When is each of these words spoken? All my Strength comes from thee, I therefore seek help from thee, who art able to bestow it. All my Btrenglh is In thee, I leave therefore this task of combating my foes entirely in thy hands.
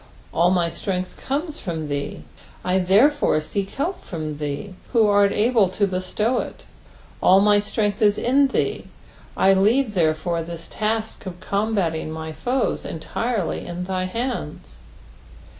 All 0.33 0.49
my 0.49 0.67
Strength 0.71 1.21
comes 1.23 1.59
from 1.59 1.87
thee, 1.87 2.23
I 2.65 2.79
therefore 2.79 3.39
seek 3.39 3.69
help 3.69 4.01
from 4.03 4.39
thee, 4.39 4.73
who 4.93 5.05
art 5.07 5.31
able 5.31 5.69
to 5.69 5.85
bestow 5.85 6.39
it. 6.39 6.63
All 7.21 7.39
my 7.39 7.59
Btrenglh 7.59 8.01
is 8.01 8.17
In 8.17 8.47
thee, 8.47 8.85
I 9.37 9.53
leave 9.53 9.93
therefore 9.93 10.41
this 10.41 10.67
task 10.67 11.27
of 11.27 11.39
combating 11.39 12.09
my 12.09 12.31
foes 12.31 12.83
entirely 12.83 13.67
in 13.67 13.83
thy 13.83 14.05
hands. 14.05 14.79